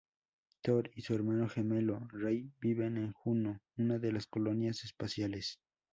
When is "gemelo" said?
1.47-1.99